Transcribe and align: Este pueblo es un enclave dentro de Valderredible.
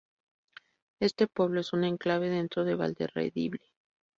Este 0.99 1.27
pueblo 1.27 1.59
es 1.59 1.73
un 1.73 1.83
enclave 1.83 2.27
dentro 2.31 2.65
de 2.65 2.73
Valderredible. 2.73 3.61